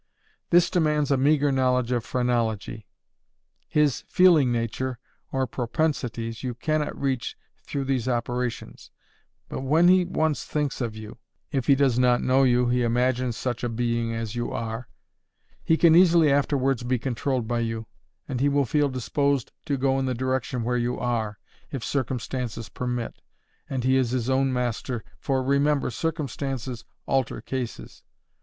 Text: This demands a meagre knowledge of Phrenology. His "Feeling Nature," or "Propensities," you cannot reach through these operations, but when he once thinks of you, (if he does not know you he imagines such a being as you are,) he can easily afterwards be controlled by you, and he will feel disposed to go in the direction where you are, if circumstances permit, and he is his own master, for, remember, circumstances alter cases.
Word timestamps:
This 0.49 0.71
demands 0.71 1.11
a 1.11 1.15
meagre 1.15 1.51
knowledge 1.51 1.91
of 1.91 2.03
Phrenology. 2.03 2.87
His 3.67 4.03
"Feeling 4.07 4.51
Nature," 4.51 4.97
or 5.31 5.45
"Propensities," 5.45 6.41
you 6.41 6.55
cannot 6.55 6.99
reach 6.99 7.37
through 7.67 7.83
these 7.83 8.07
operations, 8.07 8.89
but 9.47 9.61
when 9.61 9.89
he 9.89 10.03
once 10.03 10.43
thinks 10.43 10.81
of 10.81 10.95
you, 10.95 11.19
(if 11.51 11.67
he 11.67 11.75
does 11.75 11.99
not 11.99 12.23
know 12.23 12.41
you 12.41 12.67
he 12.67 12.81
imagines 12.81 13.37
such 13.37 13.63
a 13.63 13.69
being 13.69 14.11
as 14.11 14.35
you 14.35 14.51
are,) 14.51 14.87
he 15.63 15.77
can 15.77 15.93
easily 15.93 16.31
afterwards 16.31 16.81
be 16.81 16.97
controlled 16.97 17.47
by 17.47 17.59
you, 17.59 17.85
and 18.27 18.41
he 18.41 18.49
will 18.49 18.65
feel 18.65 18.89
disposed 18.89 19.51
to 19.65 19.77
go 19.77 19.99
in 19.99 20.07
the 20.07 20.15
direction 20.15 20.63
where 20.63 20.77
you 20.77 20.97
are, 20.97 21.37
if 21.69 21.83
circumstances 21.83 22.69
permit, 22.69 23.21
and 23.69 23.83
he 23.83 23.97
is 23.97 24.09
his 24.09 24.31
own 24.31 24.51
master, 24.51 25.03
for, 25.19 25.43
remember, 25.43 25.91
circumstances 25.91 26.85
alter 27.05 27.39
cases. 27.39 28.01